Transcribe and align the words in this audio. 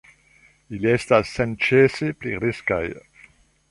Ili 0.77 0.91
estas 0.93 1.35
senĉese 1.37 2.11
pli 2.23 2.37
riskaj. 2.49 2.85